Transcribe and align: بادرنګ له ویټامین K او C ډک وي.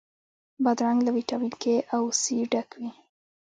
بادرنګ 0.63 0.99
له 1.03 1.11
ویټامین 1.15 1.53
K 1.61 1.63
او 1.95 2.03
C 2.21 2.23
ډک 2.51 2.69
وي. 2.79 2.91